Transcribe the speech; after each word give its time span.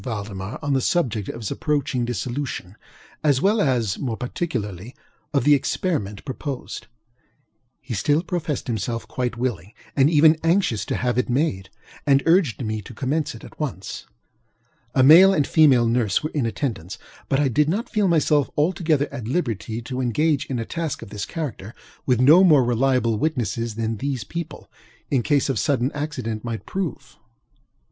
Valdemar 0.03 0.57
on 0.63 0.73
the 0.73 0.81
subject 0.81 1.29
of 1.29 1.41
his 1.41 1.51
approaching 1.51 2.05
dissolution, 2.05 2.75
as 3.23 3.39
well 3.39 3.61
as, 3.61 3.99
more 3.99 4.17
particularly, 4.17 4.95
of 5.31 5.43
the 5.43 5.53
experiment 5.53 6.25
proposed. 6.25 6.87
He 7.81 7.93
still 7.93 8.23
professed 8.23 8.65
himself 8.65 9.07
quite 9.07 9.37
willing 9.37 9.73
and 9.95 10.09
even 10.09 10.37
anxious 10.43 10.85
to 10.85 10.95
have 10.95 11.19
it 11.19 11.29
made, 11.29 11.69
and 12.07 12.23
urged 12.25 12.63
me 12.65 12.81
to 12.81 12.95
commence 12.95 13.35
it 13.35 13.43
at 13.43 13.59
once. 13.59 14.07
A 14.95 15.03
male 15.03 15.35
and 15.35 15.45
a 15.45 15.49
female 15.49 15.85
nurse 15.85 16.23
were 16.23 16.31
in 16.31 16.47
attendance; 16.47 16.97
but 17.29 17.39
I 17.39 17.47
did 17.47 17.69
not 17.69 17.87
feel 17.87 18.07
myself 18.07 18.49
altogether 18.57 19.07
at 19.11 19.27
liberty 19.27 19.83
to 19.83 20.01
engage 20.01 20.47
in 20.47 20.57
a 20.57 20.65
task 20.65 21.03
of 21.03 21.11
this 21.11 21.27
character 21.27 21.75
with 22.07 22.19
no 22.19 22.43
more 22.43 22.63
reliable 22.63 23.19
witnesses 23.19 23.75
than 23.75 23.97
these 23.97 24.23
people, 24.23 24.67
in 25.11 25.21
case 25.21 25.47
of 25.47 25.59
sudden 25.59 25.91
accident, 25.91 26.43
might 26.43 26.65
prove. 26.65 27.17